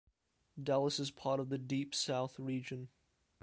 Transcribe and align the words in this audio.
Dallas 0.59 0.99
is 0.99 1.11
part 1.11 1.39
of 1.39 1.49
the 1.49 1.59
Deep 1.59 1.93
South 1.93 2.39
region. 2.39 2.87